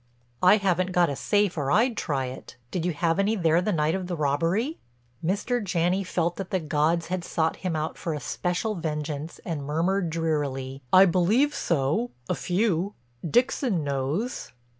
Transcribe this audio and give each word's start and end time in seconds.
"I 0.41 0.57
haven't 0.57 0.93
got 0.93 1.11
a 1.11 1.15
safe 1.15 1.55
or 1.59 1.69
I'd 1.69 1.95
try 1.95 2.25
it. 2.25 2.55
Did 2.71 2.85
you 2.87 2.91
have 2.93 3.19
any 3.19 3.35
there 3.35 3.61
the 3.61 3.71
night 3.71 3.93
of 3.93 4.07
the 4.07 4.15
robbery?" 4.15 4.79
Mr. 5.23 5.63
Janney 5.63 6.03
felt 6.03 6.37
that 6.37 6.49
the 6.49 6.59
gods 6.59 7.09
had 7.09 7.23
sought 7.23 7.57
him 7.57 7.75
out 7.75 7.99
for 7.99 8.15
a 8.15 8.19
special 8.19 8.73
vengeance 8.73 9.39
and 9.45 9.61
murmured 9.63 10.09
drearily: 10.09 10.81
"I 10.91 11.05
believe 11.05 11.53
so—a 11.53 12.33
few. 12.33 12.95
Dixon 13.29 13.83
knows." 13.83 14.51